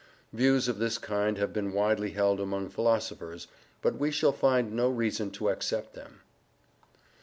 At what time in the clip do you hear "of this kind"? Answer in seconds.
0.67-1.37